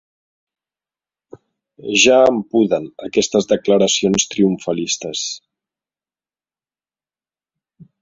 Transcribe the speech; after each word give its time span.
Ja 2.05 2.15
em 2.31 2.41
puden 2.55 2.89
aquestes 3.09 3.49
declaracions 3.53 4.27
triomfalistes. 4.35 5.29